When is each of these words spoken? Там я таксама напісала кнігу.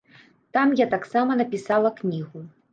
Там 0.57 0.73
я 0.79 0.87
таксама 0.95 1.37
напісала 1.43 1.95
кнігу. 2.03 2.47